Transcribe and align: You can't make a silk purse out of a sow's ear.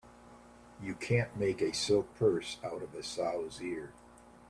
You 0.81 0.95
can't 0.95 1.37
make 1.37 1.61
a 1.61 1.75
silk 1.75 2.15
purse 2.15 2.57
out 2.63 2.81
of 2.81 2.95
a 2.95 3.03
sow's 3.03 3.61
ear. 3.61 3.91